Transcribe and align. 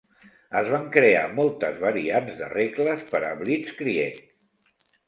Es 0.61 0.69
van 0.75 0.87
crear 0.95 1.27
moltes 1.41 1.77
variants 1.83 2.35
de 2.43 2.51
regles 2.57 3.07
per 3.13 3.25
a 3.33 3.35
"Blitzkrieg". 3.45 4.23